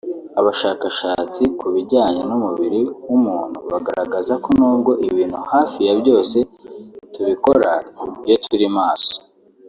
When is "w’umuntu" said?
3.07-3.57